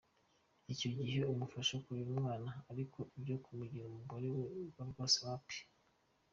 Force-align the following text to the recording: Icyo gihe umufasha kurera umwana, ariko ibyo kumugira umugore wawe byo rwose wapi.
Icyo 0.73 0.89
gihe 0.99 1.19
umufasha 1.33 1.75
kurera 1.83 2.09
umwana, 2.15 2.49
ariko 2.71 2.99
ibyo 3.17 3.35
kumugira 3.43 3.85
umugore 3.87 4.25
wawe 4.35 4.61
byo 4.71 4.83
rwose 4.89 5.17
wapi. 5.25 5.57